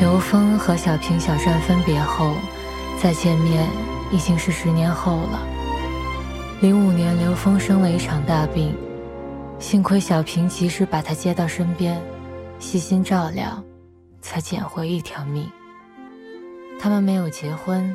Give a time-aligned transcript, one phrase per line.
[0.00, 2.32] 刘峰和小平、小善分别后，
[2.98, 3.68] 再见面
[4.10, 5.46] 已经是十年后了。
[6.62, 8.74] 零五年，刘峰生了一场大病，
[9.58, 12.00] 幸亏小平及时把他接到身边，
[12.58, 13.62] 细心照料，
[14.22, 15.46] 才捡回一条命。
[16.80, 17.94] 他们没有结婚，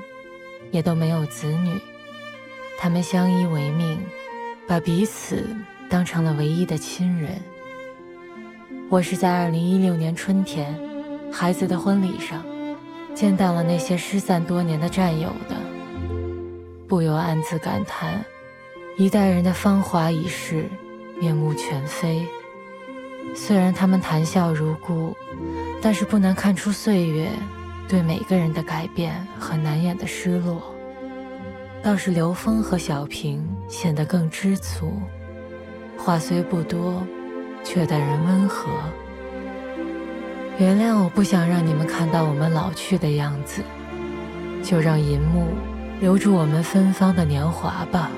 [0.69, 1.73] 也都没有子女，
[2.77, 3.99] 他们相依为命，
[4.67, 5.43] 把彼此
[5.89, 7.41] 当成了唯一的亲人。
[8.89, 10.79] 我是在二零一六年春天，
[11.31, 12.43] 孩子的婚礼上，
[13.13, 15.55] 见到了那些失散多年的战友的，
[16.87, 18.23] 不由暗自感叹，
[18.97, 20.69] 一代人的芳华已逝，
[21.19, 22.25] 面目全非。
[23.35, 25.15] 虽然他们谈笑如故，
[25.81, 27.29] 但是不难看出岁月。
[27.87, 30.73] 对每个人的改变和难掩的失落，
[31.83, 34.91] 倒是刘峰和小平显得更知足，
[35.95, 37.05] 话虽不多，
[37.63, 38.71] 却待人温和。
[40.57, 43.61] 原谅我不想让你们看到我们老去的样子，
[44.63, 45.49] 就让银幕
[45.99, 48.09] 留住我们芬芳的年华吧。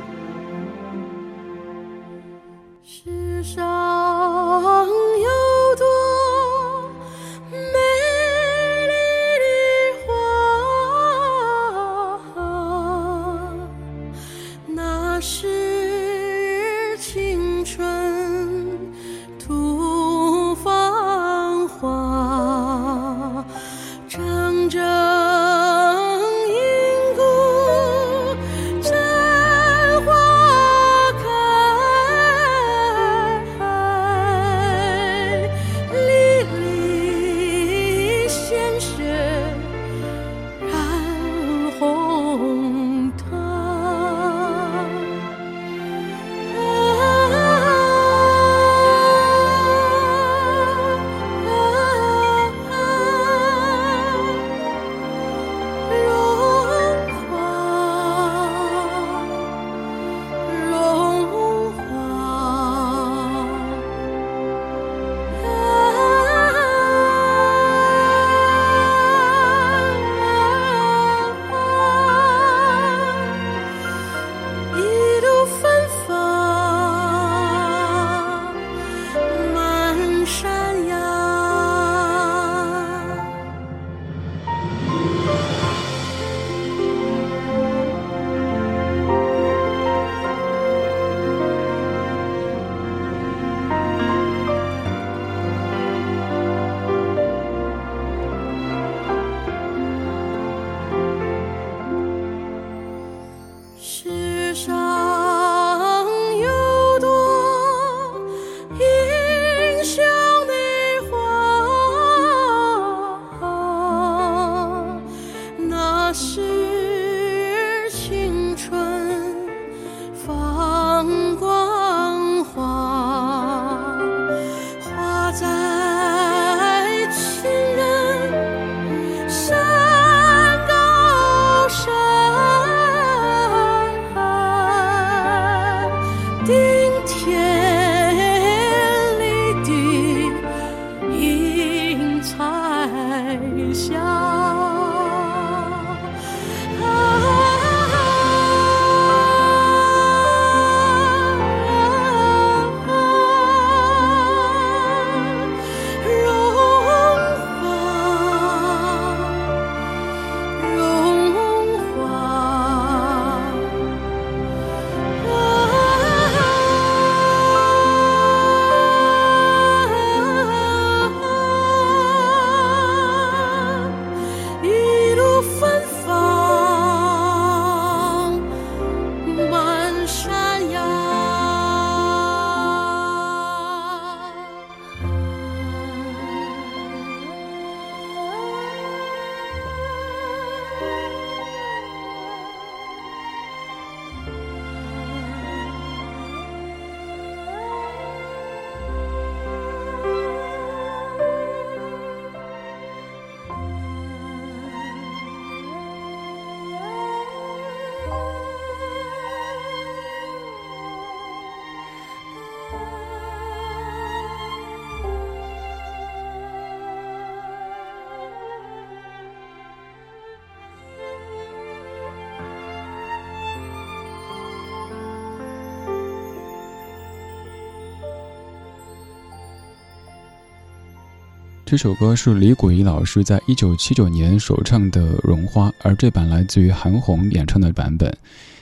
[231.67, 238.09] 这首歌是李谷一老师在一九七九年首唱的《绒花》，而这版来自于韩红演唱的版本。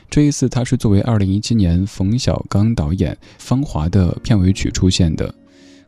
[0.10, 5.32] 这一次，它是作为二零一七年冯小刚导演《芳华》的片尾曲出现的。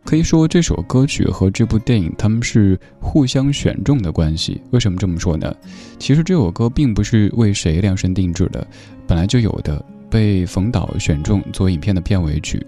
[0.05, 4.61] 可以说，这首歌曲和这部电影他们是互相选中的关系。
[4.69, 5.51] 为什么这么说呢？
[5.97, 8.65] 其实这首歌并不是为谁量身定制的，
[9.07, 12.63] 本来就有的，被冯导选中做影片的片尾曲。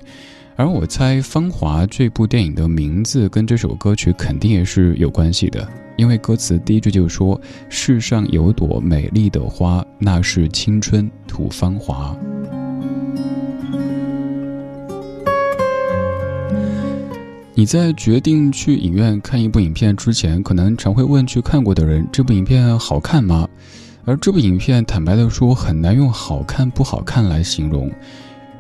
[0.60, 5.66] 而我猜，《芳华》这部电影的名字跟这首歌曲肯定也是有关系的，
[5.96, 7.40] 因为歌词第一句就说
[7.72, 12.14] ：“世上有朵美丽的花，那是青春吐芳华。”
[17.56, 23.48] 你在决定去影院看一部影片之前，可能常会问去看过的人：“这部影片好看吗？”
[24.04, 27.90] 而这部影片，坦白的说，很难用好看不好看来形容。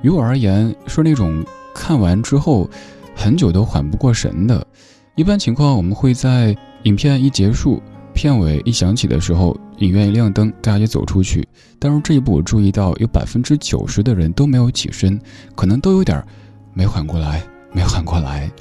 [0.01, 1.43] 于我而言，是那种。
[1.79, 2.69] 看完之后，
[3.15, 4.67] 很久都缓不过神的。
[5.15, 6.53] 一般情况，我们会在
[6.83, 7.81] 影片一结束、
[8.13, 11.47] 片尾一响起的时候，影院一亮灯，大家就走出去。
[11.79, 15.17] 但是这一步，我注意到有百分之九十的人都没有起身，
[15.55, 16.21] 可能都有点
[16.73, 17.41] 没缓过来，
[17.71, 18.51] 没缓过来。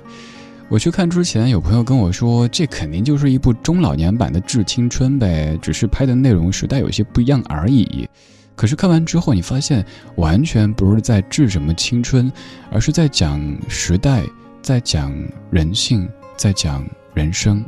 [0.68, 8.08] 我去看之前，有朋友跟我说，这肯定就是一部中老年版的《致青春》呗，只是拍的内容时代有些不一样而已。
[8.58, 12.30] 可是看完之后，你发现完全不是在治什么青春，
[12.72, 14.24] 而是在讲时代，
[14.60, 15.14] 在讲
[15.48, 16.84] 人性，在讲
[17.14, 17.64] 人生。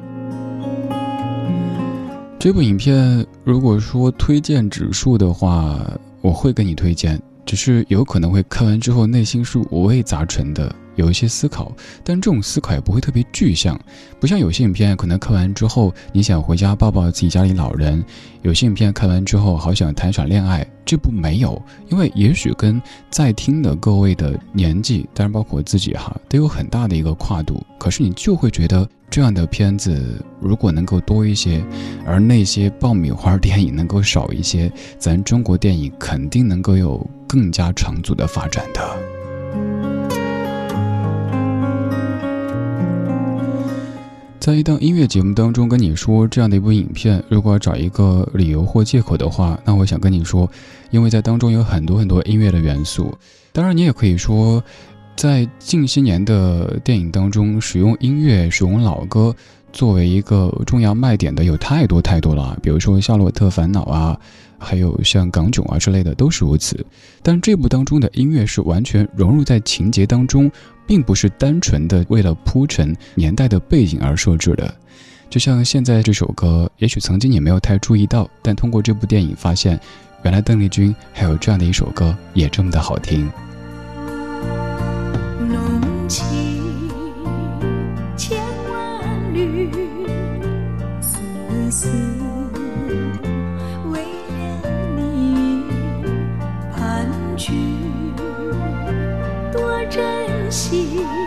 [2.41, 5.81] 这部影片，如果说推荐指数的话，
[6.23, 10.75] 我会跟你推荐，只是有可能会看完之后内心是五味杂陈的。
[11.01, 11.73] 有一些思考，
[12.05, 13.79] 但这种思考也不会特别具象，
[14.21, 18.05] 不像有些影片可能看完之后你想回家抱抱自己家里老人，
[18.43, 20.67] 有些影片看完之后好想谈场恋爱。
[20.85, 27.65] 这部没有，因为也许跟在听的各位的年纪，当然包括我自己哈，都有很大的一个跨度。
[27.79, 31.63] 可是你就会觉得这样的片子如果能够多一些，
[32.05, 39.20] 而那些爆米花电影能够少一些，咱中国电影肯定能够有更加长足的发展的。
[44.41, 50.51] 在一档音乐节目当中跟你说这样的一部影片，如果要找一个理由或借口的话，那我想跟你说，
[50.91, 53.15] 因为在当中有很多很多音乐的元素。
[53.53, 54.65] 当然，你也可以说，
[55.15, 59.37] 在近些年的电影当中，使用音乐、使用老歌
[59.75, 62.59] 作为一个重要卖点的有太多太多了。
[62.63, 64.19] 比如说《夏洛特烦恼》啊，
[64.57, 66.83] 还有像《港囧》啊之类的，都是如此。
[67.23, 70.51] 但这部当中的音乐是完全融入在情节当中。
[70.91, 74.75] 并不是单纯的为了铺陈年代的背景而设置的，
[75.29, 79.79] 就像现在这首歌，也许曾经也没有太注意到，但通过这部电影发现，
[80.25, 83.31] 原来邓丽君还有这样的一首歌，也这么的好听。
[85.49, 86.27] 浓情
[88.17, 88.37] 千
[88.69, 89.71] 万缕，
[91.01, 91.89] 丝丝
[93.93, 94.03] 为
[100.51, 101.20] 心。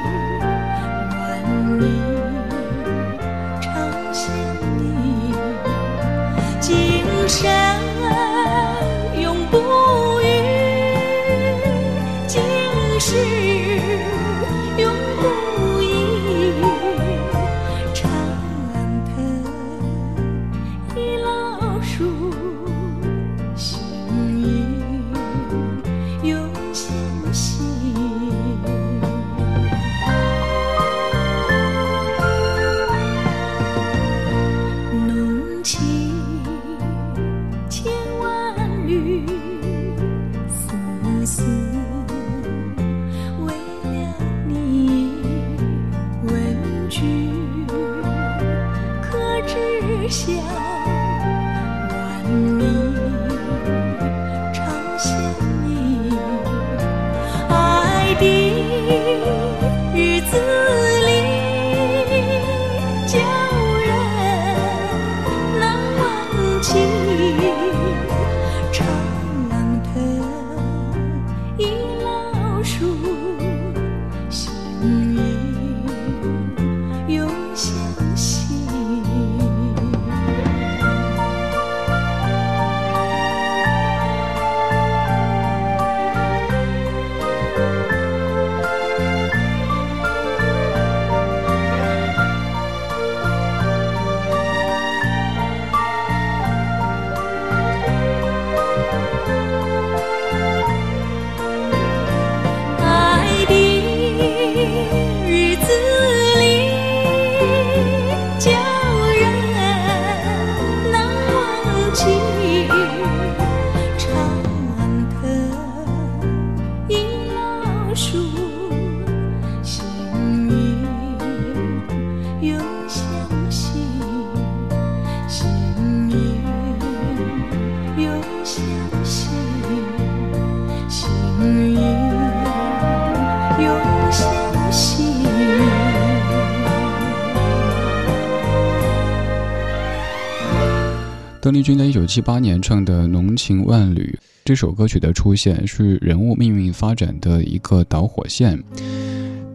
[142.13, 144.15] 七八年唱的《浓情万缕》
[144.45, 148.61] 这首歌曲的出现，是人物命运发展的一个导火线。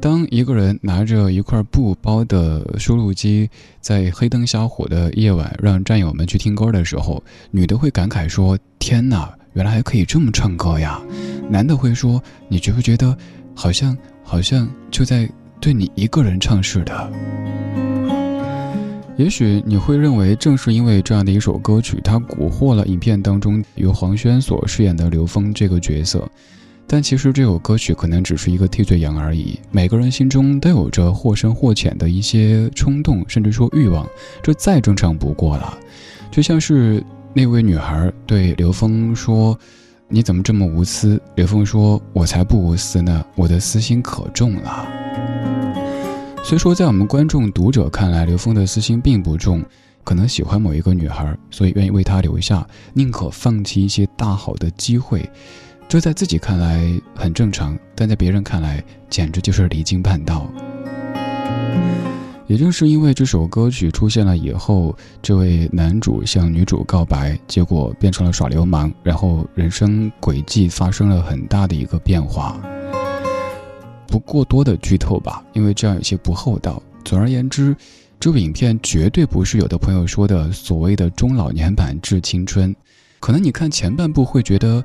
[0.00, 3.48] 当一个人拿着一块布包的收录机，
[3.80, 7.22] 在黑灯瞎火的夜晚让战友们去听歌的时候，
[7.52, 11.00] 女的会感慨说：“天哪，原来还可以这么唱歌呀！”
[11.48, 13.16] 男的会说：“你觉不觉得，
[13.54, 17.12] 好像好像就在对你一个人唱似的？”
[19.18, 26.26] 也许你会认为，正是因为这样的一首歌曲，它蛊惑了影片当中由黄轩所饰演的刘峰这个角色。
[26.86, 29.58] 但其实这首歌曲可能只是一个替罪羊而已。
[29.72, 34.06] 每个人心中都有着或深或浅的一些冲动，甚至说欲望，
[34.40, 35.76] 这再正常不过了。
[36.30, 37.02] 就像是
[37.34, 39.58] 那位女孩对刘峰说
[40.06, 44.86] ：“你怎么这么无私？”刘峰说：“我才不无私呢，我的私心可重了。”
[46.44, 49.62] 虽说在我们观众读者看来，刘峰的私心并不重，
[50.02, 55.28] 可能喜欢某一个女孩，所以愿意为她留下，宁可放弃一些大好的机会。
[55.86, 60.50] 这在自己看来很正常，但在别人看来简直就是离经叛道。
[62.46, 72.58] 也正是因为这首歌曲出现了以后，这位男主向女主告白，结果变成了耍流氓，然后人生轨迹发生了很大的一个变化。
[74.08, 76.82] 不过多的剧透吧，因为这样有些不厚道。
[77.04, 77.76] 总而言之，
[78.18, 82.74] 这部影片绝对不是有的朋友说的所谓的中老年版《致青春》。
[83.20, 84.84] 可能你看前半部会觉得。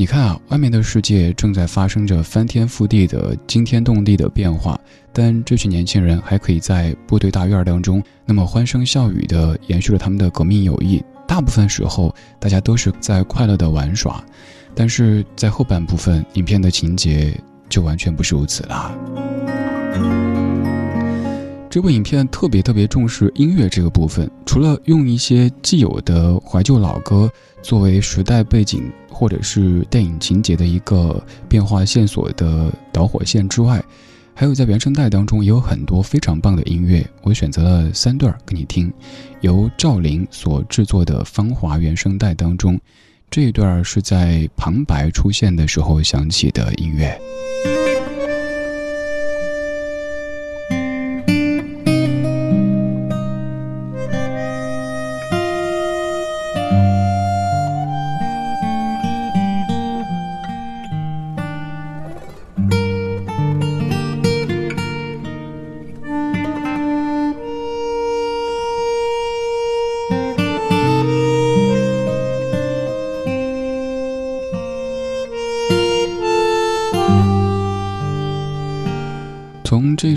[0.00, 4.78] 你看啊，外面的世界正在发生着翻天覆地的惊天动地的变化，
[5.12, 11.02] 但这群年轻人还可以在部队大院当中那么欢声笑语地延续了他们的革命友谊。
[11.26, 14.24] 大部分时候，大家都是在快乐地玩耍，
[14.72, 17.36] 但是在后半部分，影片的情节
[17.68, 18.94] 就完全不是如此啦。
[21.70, 27.30] 这部影片特别特别重视音乐这个部分，除了用一些既有的怀旧老歌
[27.62, 28.90] 作为时代背景。
[29.10, 33.82] 或者是电影情节的一个变化线索的导火线之外，
[34.32, 38.92] 还有在原声带当中也有很多非常棒的音乐，我选择了三段给你听。
[39.40, 42.78] 由赵琳所制作的《芳华》原声带当中，
[43.30, 47.18] 这一段是在旁白出现的时候响起的音乐。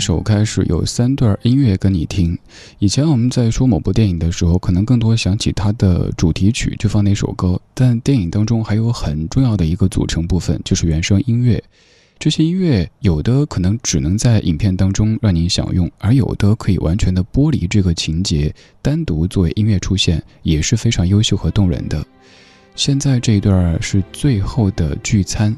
[0.02, 2.36] 首开始有三段音乐跟你听。
[2.80, 7.60] 以前我们在说某部电影的时候，可能更多想起它的主题曲，就放那首歌。
[7.72, 11.62] 但电影当中还有很重要的一个组成部分，就是原声音乐。
[12.18, 22.04] 这些音乐有的可能只能在影片当中让您享用，而有的可以完全的剥离这个情节，单独作为音乐出现，也是非常优秀和动人的。
[22.74, 25.56] 现在这一段是最后的聚餐，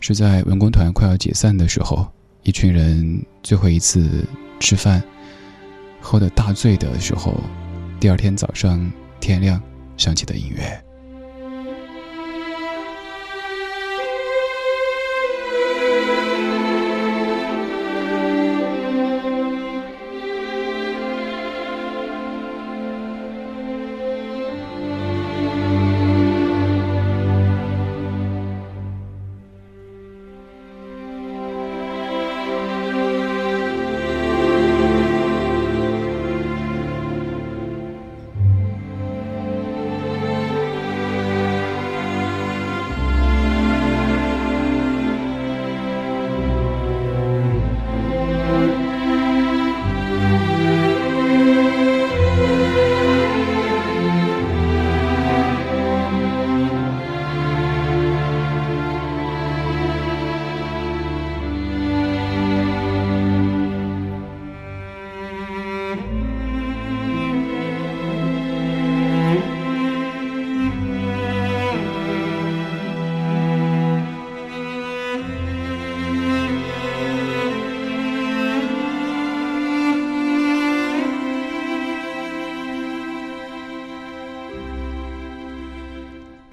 [0.00, 2.06] 是在文工团快要解散的时候。
[2.46, 4.24] 一群人最后一次
[4.60, 5.02] 吃饭，
[6.00, 7.34] 喝的大醉的时候，
[7.98, 8.88] 第二天早上
[9.18, 9.60] 天亮
[9.96, 10.85] 响起的音乐。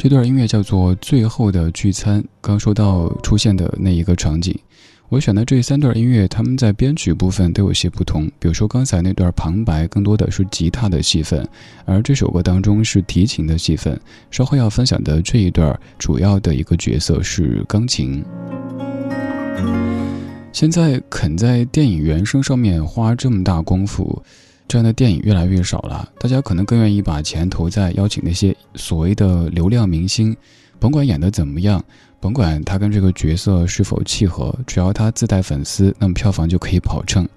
[0.03, 2.21] 这段音乐叫做《最后的聚餐》。
[2.41, 4.53] 刚说到出现的那一个场景，
[5.07, 8.29] 我选的这三段音乐，他们在编曲部分都有些不同。
[8.37, 11.47] 比如说刚才那段旁白，更多的是吉他的戏份，
[11.85, 13.97] 而这首歌当中是提琴的戏份。
[14.29, 18.21] 稍后要分享的这一段，主要的一个角色是钢琴。
[20.51, 24.21] 现在肯在电影原声上面花这么大功夫，
[24.73, 26.09] 这样的电影越来越少了。
[26.17, 30.35] 大家可能更愿意把钱投在邀请那些所谓的流量明星，
[30.79, 31.79] 甭管演得怎么样。
[32.19, 37.29] 甭管他跟这个角色是否契合，只要他自带粉丝，那么票房就可以保证。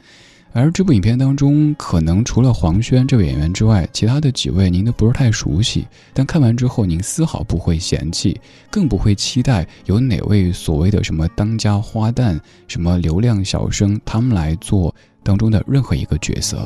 [0.54, 8.40] 而这部影片当中，可能除了黄轩这位演员之外，其他的几位您都不是太熟悉，但看完之后您丝毫不会嫌弃，
[8.70, 14.94] 更不会期待有哪位所谓的什么当家花旦、什么流量小生他们来做
[15.26, 16.56] 当中的任何一个角色。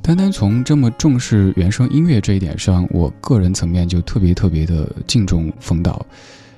[0.00, 6.04] 单单从这么重视原声音乐这一点上，我个人层面就特别特别的敬重冯导。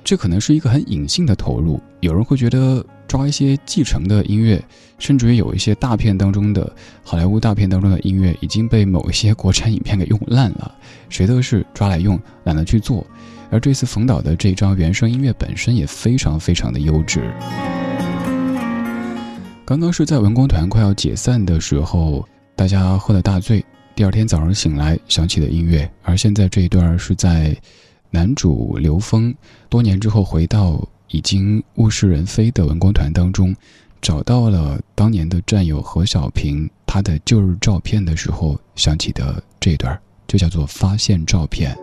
[0.03, 1.79] 这可能是一个很隐性的投入。
[1.99, 4.63] 有人会觉得抓一些继承的音乐，
[4.97, 10.73] 甚至于有一些大片当中的好莱坞大片当中的音乐已经被某一些国产影片给用烂了，
[11.09, 13.05] 谁都是抓来用，懒得去做。
[13.51, 17.31] 而这次冯导的这张原声音乐本身也非常非常的优质。
[19.65, 22.27] 刚刚是在文工团快要解散的时候。
[22.55, 23.65] 大家喝的大醉，
[23.95, 27.53] 第二天早上醒来响起的音乐，而现在这一段是在
[28.11, 29.33] 男主刘峰
[29.69, 33.53] 多年之后回到已经物是人非的文工团当中，
[34.03, 41.75] 找到了当年的战友何小平他的旧日照片的时候响起的这一段，就叫做发现照片。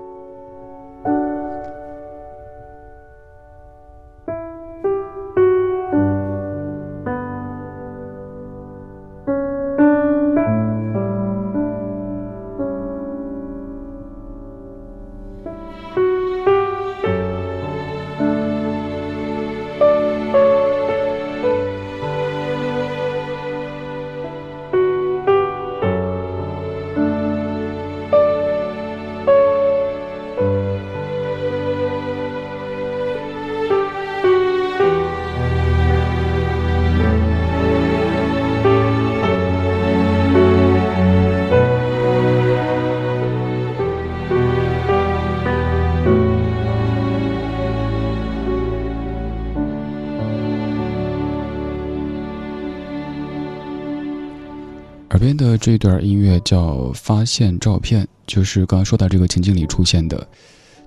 [55.71, 60.27] 这段音乐叫《发现照片》，就是刚刚说到这个情景里出现的。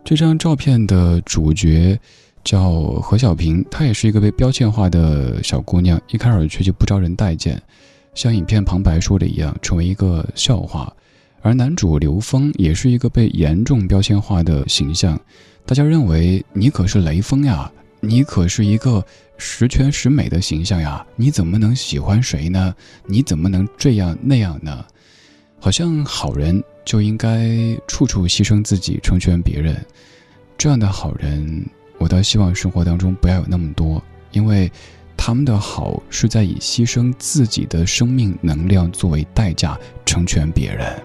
[0.04, 1.98] 这张照片的主角
[2.44, 7.62] 叫何小平，她也是一个被标签化的小姑娘，一开始却就不招人待见，
[8.14, 10.94] 像影片旁白说的一样，成为一个笑话。
[11.42, 15.18] 而男主刘峰也是一个被严重标签化的形象，
[15.66, 19.02] 大家认为你可是雷锋呀，你可是一个。
[19.38, 22.74] 十全十美的形象呀，你怎么能喜欢谁呢？
[23.06, 24.86] 你怎么能这样那样呢？
[25.60, 27.50] 好像好人就应该
[27.88, 29.76] 处处牺牲自己成全别人，
[30.58, 31.66] 这样的好人，
[31.98, 34.72] 我倒希望生活当中不要有那么多，因为
[35.16, 41.02] 他们的好是在以牺牲自己的生命能量作为代价成全别人。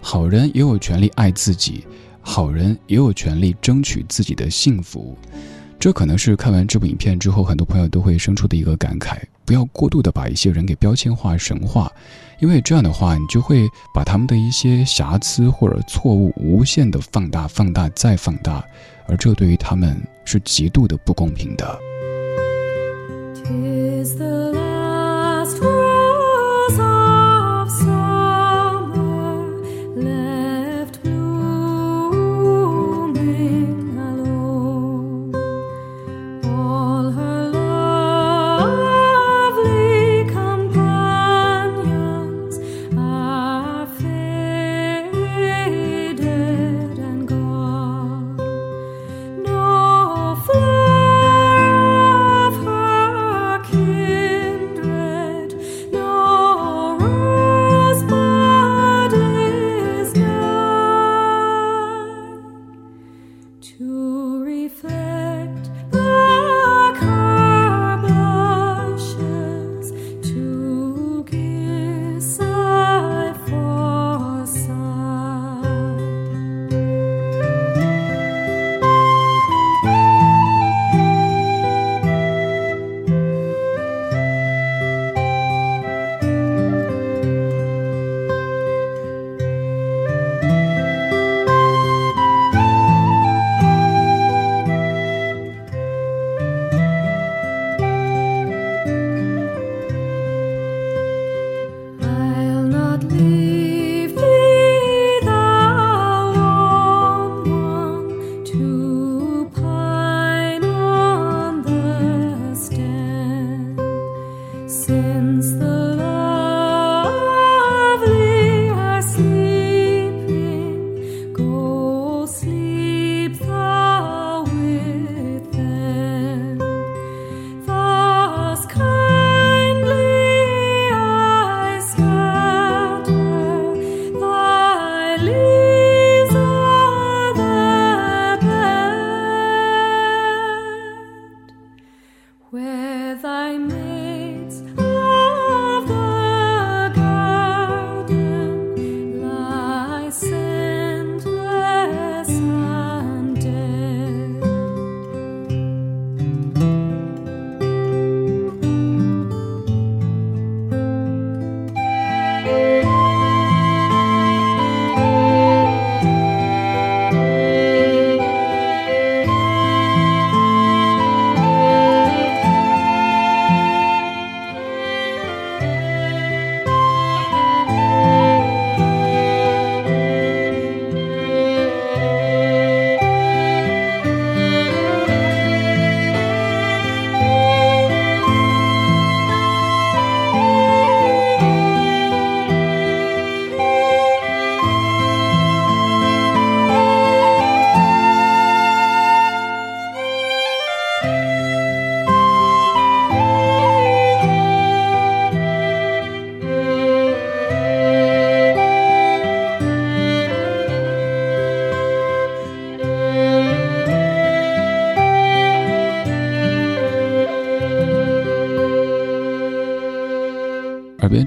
[0.00, 1.84] 好人也有权利爱自己，
[2.20, 5.18] 好人也有权利争取自己的幸福。
[5.80, 11.88] 这可能是看完这部影片之后，很多朋友都会生出的一个感慨：不要过度的把一些人给标签化、神化，
[12.40, 18.64] 因为这样的话，你就会把他们的一些瑕疵或者错误无限的放大、放大再放大，
[19.06, 21.78] 而这对于他们是极度的不公平的。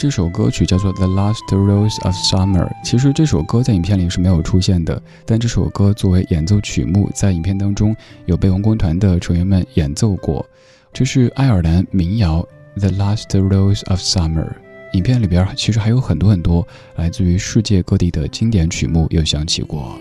[0.02, 2.68] 这首歌曲叫做《The Last Rose of Summer》。
[2.84, 10.44] 其实这首歌在影片里是没有出现的，但这首歌作为演奏曲目，在影片当中有被文工团的成员们演奏过。
[10.92, 12.44] 这是爱尔兰民谣
[12.80, 14.48] 《The Last Rose of Summer》。
[14.94, 19.96] 影片里边其实还有很多很多来自于世界各地的经典曲目有响起过。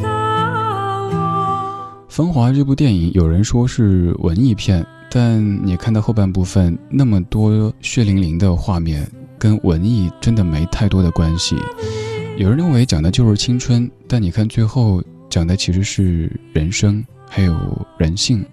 [2.08, 4.84] 《风华》这部电影，有人说是文艺片。
[5.18, 11.56] 但你看到后半部分那么多血淋淋的画面，跟文艺真的没太多的关系。
[12.36, 17.56] 有人认为讲的就是青春，但你看最后讲的其实是人生，还有
[17.96, 18.44] 人性。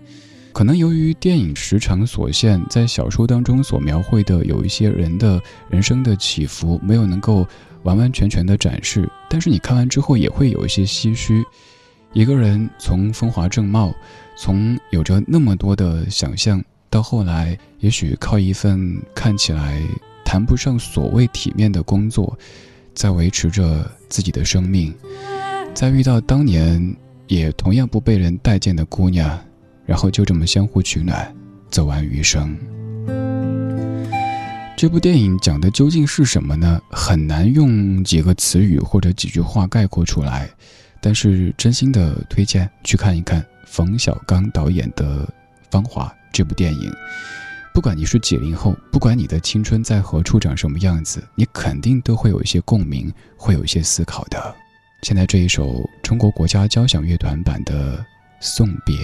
[0.53, 7.45] 可能由于电影时长所限，在小说当中所描绘的有一些人的人生的起伏，没有能够
[7.83, 9.05] 完完全全的展示。
[9.29, 11.43] 但是你看完之后也会有一些唏嘘。
[12.13, 13.93] 一个人从风华正茂。
[14.35, 19.81] 从有着那么多的想象，到后来，也许靠一份看起来
[20.25, 22.37] 谈不上所谓体面的工作，
[22.93, 24.93] 在维持着自己的生命，
[25.73, 26.95] 在遇到当年
[27.27, 29.39] 也同样不被人待见的姑娘，
[29.85, 31.33] 然后就这么相互取暖，
[31.69, 32.57] 走完余生。
[34.75, 36.81] 这部电影讲的究竟是什么呢？
[36.89, 40.49] 很难用几个词语或者几句话概括出来，
[40.99, 43.45] 但是真心的推荐去看一看。
[43.73, 45.25] 冯小刚导演的
[45.71, 46.93] 《芳华》这部电影，
[47.73, 54.55] 不管你是几零后，不管你的青春在何处长什么样子，你肯定都会有一些共鸣，会有一些思考的。
[55.01, 57.97] 现在这一首中国国家交响乐团版的
[58.39, 58.95] 《送别》。